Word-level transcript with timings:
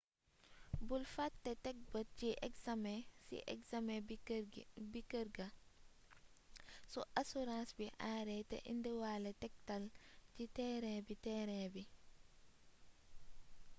bul 0.87 1.03
fate 1.15 1.51
teg 1.63 1.77
bët 1.91 2.07
si 3.27 3.39
examen 3.55 3.99
bi 4.95 5.01
kërga 5.11 5.47
su 6.91 6.99
asurãns 7.21 7.69
bi 7.77 7.85
aare 8.15 8.37
te 8.51 8.57
indiwale 8.71 9.31
tektal 9.43 9.83
si 10.33 10.43
terain 10.55 11.01
bi 11.07 11.15
terain 11.25 11.69
bi 11.73 11.83